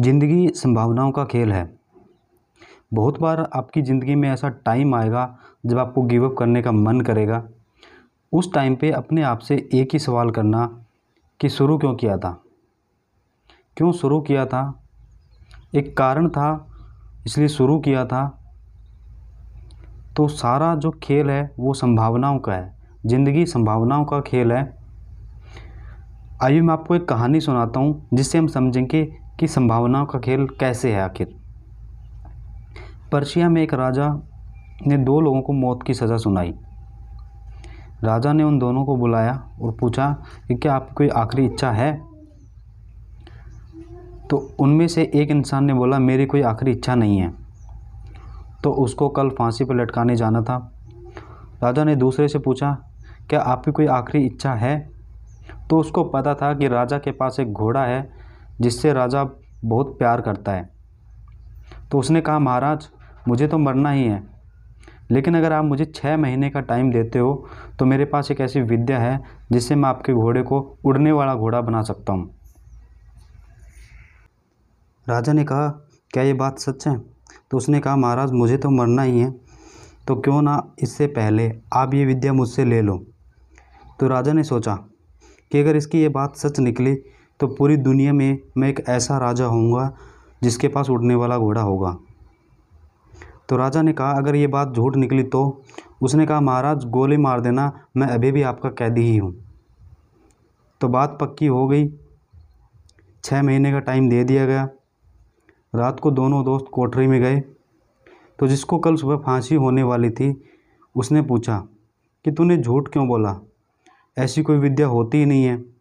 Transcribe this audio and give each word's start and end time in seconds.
ज़िंदगी 0.00 0.48
संभावनाओं 0.48 1.10
का 1.12 1.24
खेल 1.24 1.52
है। 1.52 1.78
बहुत 2.94 3.20
बार 3.20 3.40
आपकी 3.54 3.82
ज़िंदगी 3.82 4.14
में 4.14 4.28
ऐसा 4.30 4.48
टाइम 4.48 4.94
आएगा, 4.94 5.38
जब 5.66 5.78
आपको 5.78 6.02
गिवअप 6.02 6.34
करने 6.38 6.62
का 6.62 6.72
मन 6.72 7.00
करेगा। 7.00 7.42
उस 8.32 8.52
टाइम 8.54 8.76
पे 8.76 8.90
अपने 8.90 9.22
आप 9.22 9.38
से 9.38 9.68
एक 9.74 9.88
ही 9.92 9.98
सवाल 9.98 10.30
करना 10.30 10.66
कि 11.40 11.48
शुरू 11.48 11.78
क्यों 11.78 11.94
किया 11.94 12.16
था? 12.16 12.42
क्यों 13.76 13.92
शुरू 13.92 14.20
किया 14.20 14.46
था? 14.46 14.82
एक 15.74 15.96
कारण 15.96 16.28
था, 16.28 16.68
इसलिए 17.26 17.48
शुरू 17.48 17.78
किया 17.80 18.04
था। 18.04 18.38
तो 20.16 20.28
सारा 20.28 20.74
जो 20.74 20.90
खेल 20.90 21.30
है, 21.30 21.54
वो 21.58 21.74
संभावनाओं 21.74 22.38
का 22.38 22.52
है। 22.52 22.74
ज़िंदगी 23.06 23.46
संभावनाओं 23.46 24.04
का 24.04 24.20
खेल 24.20 24.52
है। 24.52 24.78
आइए 26.42 26.60
मैं 26.60 26.72
आपको 26.72 26.94
एक 26.94 27.08
कहानी 27.08 27.40
सुनाता 27.40 27.80
हूँ, 27.80 28.08
जिससे 28.14 28.38
हम 28.38 28.46
समझेंगे 28.46 29.04
कि 29.04 29.18
संभावनाओं 29.42 30.06
का 30.06 30.18
खेल 30.18 30.46
कैसे 30.60 30.92
है 30.92 31.02
आखिर? 31.02 31.34
पर्शिया 33.12 33.48
में 33.48 33.62
एक 33.62 33.74
राजा 33.74 34.20
ने 34.86 34.96
दो 34.96 35.20
लोगों 35.20 35.42
को 35.42 35.52
मौत 35.52 35.82
की 35.82 35.94
सज़ा 35.94 36.16
सुनाई। 36.16 36.54
राजा 38.04 38.32
ने 38.32 38.42
उन 38.42 38.58
दोनों 38.58 38.84
को 38.84 38.96
बुलाया 38.96 39.50
और 39.62 39.72
पूछा 39.72 40.16
कि 40.48 40.54
क्या 40.54 40.74
आपकी 40.74 40.94
कोई 40.94 41.08
आखिरी 41.08 41.46
इच्छा 41.46 41.70
है? 41.70 42.02
तो 44.30 44.50
उनमें 44.58 44.88
से 44.88 45.10
एक 45.14 45.30
इंसान 45.30 45.64
ने 45.64 45.74
बोला, 45.74 45.98
मेरी 45.98 46.26
कोई 46.26 46.42
आखिरी 46.42 46.72
इच्छा 46.72 46.94
नहीं 46.94 47.18
है। 47.18 47.34
तो 48.64 48.72
उसको 48.72 49.08
कल 49.08 49.28
फांसी 49.28 49.64
पर 49.64 49.74
लटकाने 49.74 50.16
जाना 50.16 50.42
था। 50.42 50.72
राजा 51.62 51.84
ने 51.84 51.96
दूसरे 51.96 52.28
से 52.28 52.38
पूछा, 52.38 52.78
क्या 53.28 53.40
आपकी 53.40 53.72
कोई 53.72 53.86
आखिरी 53.86 54.26
इच्छा 54.26 54.54
है? 54.54 54.90
तो 55.70 55.78
उसको 55.78 56.04
पता 56.04 56.34
था 56.34 56.54
कि 56.54 56.68
राजा 56.68 56.98
के 56.98 57.10
पास 57.10 57.40
एक 57.40 57.52
घोड़ा 57.52 57.84
है 57.84 58.21
जिससे 58.62 58.92
राजा 58.92 59.24
बहुत 59.64 59.96
प्यार 59.98 60.20
करता 60.20 60.52
है। 60.52 60.68
तो 61.90 61.98
उसने 61.98 62.20
कहा, 62.20 62.38
महाराज, 62.38 62.88
मुझे 63.28 63.48
तो 63.48 63.58
मरना 63.58 63.90
ही 63.90 64.04
है, 64.04 64.22
लेकिन 65.10 65.36
अगर 65.36 65.52
आप 65.52 65.64
मुझे 65.64 65.84
छः 65.86 66.16
महीने 66.16 66.50
का 66.50 66.60
टाइम 66.62 66.90
देते 66.92 67.18
हो 67.18 67.48
तो 67.78 67.84
मेरे 67.84 68.04
पास 68.04 68.30
एक 68.30 68.40
ऐसी 68.40 68.60
विद्या 68.62 68.98
है, 68.98 69.20
जिससे 69.52 69.74
मैं 69.74 69.88
आपके 69.88 70.12
घोड़े 70.14 70.42
को 70.42 70.60
उड़ने 70.84 71.12
वाला 71.12 71.34
घोड़ा 71.34 71.60
बना 71.60 71.82
सकता 71.82 72.12
हूँ। 72.12 72.30
राजा 75.06 75.32
ने 75.32 75.44
कहा, 75.44 75.68
क्या 76.10 76.22
ये 76.22 76.32
बात 76.34 76.58
सच 76.58 76.86
है? 76.86 76.96
तो 77.50 77.56
उसने 77.56 77.80
कहा, 77.80 77.96
महाराज, 77.96 78.32
मुझे 78.32 78.56
तो 78.56 78.70
मरना 78.70 79.02
ही 79.02 79.20
है 79.20 79.30
तो 80.08 80.14
क्यों 80.16 80.40
ना 80.42 80.62
इससे 80.78 81.06
पहले 81.08 81.50
आप 81.72 81.94
ये 81.94 82.04
विद्या 82.04 82.32
मुझसे 82.32 82.64
ले 82.64 82.80
लो? 82.82 82.96
तो 84.00 84.08
राजा 84.08 84.32
ने 84.32 84.42
सोचा 84.44 84.74
कि 85.52 85.60
अगर 85.60 85.76
इसकी 85.76 86.00
ये 86.00 86.08
बात 86.10 86.36
सच 86.36 86.58
निकली 86.60 86.94
तो 87.42 87.48
पूरी 87.48 87.76
दुनिया 87.76 88.12
में 88.12 88.38
मैं 88.56 88.68
एक 88.68 88.84
ऐसा 88.88 89.18
राजा 89.18 89.44
होऊँगा 89.44 89.96
जिसके 90.42 90.68
पास 90.68 90.90
उड़ने 90.90 91.14
वाला 91.14 91.38
घोड़ा 91.38 91.62
होगा। 91.62 91.98
तो 93.48 93.56
राजा 93.56 93.82
ने 93.82 93.92
कहा, 93.92 94.10
अगर 94.10 94.34
ये 94.34 94.46
बात 94.46 94.72
झूठ 94.72 94.96
निकली 94.96 95.22
तो? 95.22 95.62
उसने 96.02 96.26
कहा, 96.26 96.40
महाराज, 96.40 96.84
गोली 96.84 97.16
मार 97.16 97.40
देना, 97.40 97.80
मैं 97.96 98.06
अभी 98.06 98.32
भी 98.32 98.42
आपका 98.42 98.68
कैदी 98.68 99.00
ही 99.00 99.16
हूँ। 99.16 99.34
तो 100.80 100.88
बात 100.88 101.18
पक्की 101.20 101.46
हो 101.46 101.68
गई। 101.68 101.88
छः 103.24 103.42
महीने 103.42 103.72
का 103.72 103.78
टाइम 103.78 104.08
दे 104.08 104.24
दिया 104.24 104.46
गया। 104.46 104.68
रात 105.74 106.00
को 106.00 106.10
दोनों 106.10 106.44
दोस्त 106.44 106.66
कोठरी 106.72 107.06
में 107.06 107.20
गए। 107.20 107.40
तो 108.38 108.46
जिसको 108.46 108.78
कल 108.78 108.96
सुबह 108.96 109.16
फांसी 109.16 109.54
होने 109.54 109.82
वाली 109.82 110.10
थी, 110.10 110.44
उसने 110.96 111.22
पूछा 111.22 111.58
कि, 112.24 112.32
तूने 112.32 112.56
झूठ 112.56 112.88
क्यों 112.88 113.08
बोला? 113.08 113.36
ऐसी 114.18 114.42
कोई 114.42 114.58
विद्या 114.58 114.86
होती 114.86 115.18
ही 115.18 115.26
नहीं 115.26 115.44
है। 115.44 115.71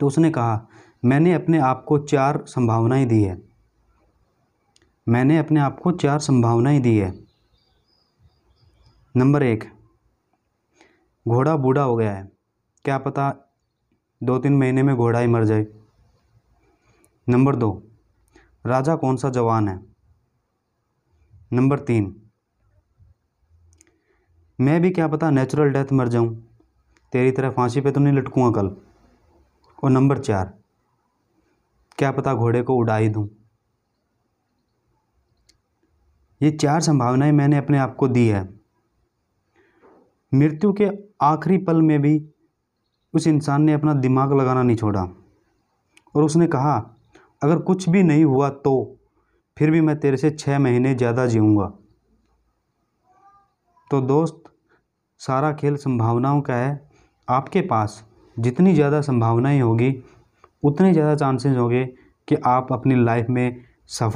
तो 0.00 0.06
उसने 0.06 0.30
कहा, 0.30 0.66
मैंने 1.04 1.32
अपने 1.34 1.58
आप 1.58 1.84
को 1.88 1.98
चार 1.98 2.44
संभावनाएँ 2.46 3.06
दी 3.06 3.22
है। 3.22 3.42
मैंने 5.06 5.38
अपने 5.38 5.60
आप 5.60 5.78
को 5.80 5.92
चार 5.92 6.18
संभावनाएँ 6.18 6.80
दी 6.80 6.96
है। 6.98 7.12
नंबर 9.14 9.42
एक, 9.42 9.64
घोड़ा 11.26 11.56
बूढ़ा 11.56 11.82
हो 11.82 11.96
गया 11.96 12.12
है। 12.12 12.28
क्या 12.84 12.98
पता 12.98 13.30
दो 14.20 14.38
तीन 14.38 14.56
महीने 14.56 14.82
में 14.82 14.94
घोड़ा 14.96 15.18
ही 15.18 15.26
मर 15.26 15.44
जाए। 15.44 15.66
नंबर 17.28 17.56
दो, 17.56 17.70
राजा 18.66 18.96
कौन 18.96 19.16
सा 19.16 19.30
जवान 19.30 19.68
है? 19.68 19.78
नंबर 21.52 21.78
तीन, 21.78 22.14
मैं 24.58 24.80
भी 24.82 24.90
क्या 24.90 25.08
पता 25.08 25.30
नेचुरल 25.30 25.72
डेथ 25.72 25.92
मर 25.92 26.08
जाऊँ। 26.08 26.34
तेरी 27.12 27.30
तरह 27.30 27.50
फांसी 27.50 27.80
पे 27.80 27.90
तो 27.90 28.00
नहीं 28.00 28.14
लटकूँगा 28.14 28.50
कल। 28.60 28.76
और 29.84 29.90
नंबर 29.90 30.18
चार, 30.18 30.52
क्या 31.98 32.10
पता 32.12 32.34
घोड़े 32.34 32.62
को 32.62 32.74
उड़ा 32.74 32.96
ही 32.96 33.08
दूँ? 33.08 33.28
ये 36.40 36.50
चार 36.52 36.80
संभावनाएँ 36.80 37.32
मैंने 37.32 37.56
अपने 37.56 37.78
आप 37.78 37.94
को 37.96 38.08
दी 38.08 38.26
है। 38.28 38.42
मृत्यु 40.32 40.72
के 40.72 40.88
आखिरी 41.22 41.58
पल 41.58 41.82
में 41.82 42.00
भी 42.02 42.20
उस 43.14 43.26
इंसान 43.26 43.62
ने 43.62 43.72
अपना 43.72 43.94
दिमाग 43.96 44.32
लगाना 44.32 44.62
नहीं 44.62 44.76
छोड़ा 44.76 45.02
और 46.14 46.24
उसने 46.24 46.46
कहा, 46.46 46.76
अगर 47.42 47.58
कुछ 47.60 47.88
भी 47.88 48.02
नहीं 48.02 48.24
हुआ 48.24 48.48
तो 48.48 48.74
फिर 49.56 49.70
भी 49.70 49.80
मैं 49.80 49.98
तेरे 50.00 50.16
से 50.16 50.30
छः 50.30 50.58
महीने 50.58 50.94
ज़्यादा 50.94 51.26
जीऊँगा। 51.26 51.66
तो 53.90 54.00
दोस्त, 54.00 54.42
सारा 55.20 55.52
खेल 55.52 55.76
संभावनाओं 55.76 56.40
का 56.40 56.54
है 56.54 56.88
आपके 57.28 57.60
पास। 57.62 58.02
जितनी 58.38 58.74
ज़्यादा 58.74 59.00
संभावनाएँ 59.00 59.60
होगी 59.60 59.94
उतने 60.64 60.92
ज़्यादा 60.92 61.14
चांसेस 61.14 61.56
होंगे 61.56 61.84
कि 62.28 62.36
आप 62.46 62.72
अपनी 62.72 63.04
लाइफ 63.04 63.26
में 63.30 63.64
सफल 63.88 64.10